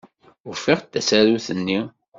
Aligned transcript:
Ufiɣ-d 0.49 0.85
tasarut-nni. 0.93 1.79